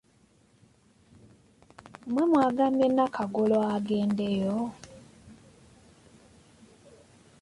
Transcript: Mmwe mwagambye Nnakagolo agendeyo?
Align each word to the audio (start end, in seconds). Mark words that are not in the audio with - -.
Mmwe 2.05 2.23
mwagambye 2.31 2.85
Nnakagolo 2.89 3.57
agendeyo? 3.75 4.57